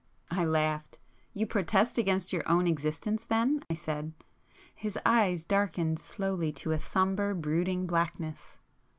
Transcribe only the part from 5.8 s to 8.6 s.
slowly to a sombre brooding blackness.